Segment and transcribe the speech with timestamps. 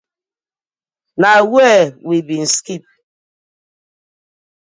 [1.21, 2.83] Na where we been stip?